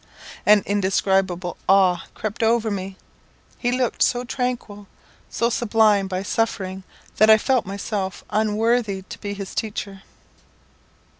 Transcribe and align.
An 0.47 0.63
indescribable 0.65 1.57
awe 1.69 2.07
crept 2.15 2.41
over 2.41 2.71
me. 2.71 2.97
He 3.59 3.71
looked 3.71 4.01
so 4.01 4.23
tranquil, 4.23 4.87
so 5.29 5.51
sublimed 5.51 6.09
by 6.09 6.23
suffering, 6.23 6.81
that 7.17 7.29
I 7.29 7.37
felt 7.37 7.67
my 7.67 7.77
self 7.77 8.23
unworthy 8.31 9.03
to 9.03 9.19
be 9.19 9.35
his 9.35 9.53
teacher. 9.53 10.01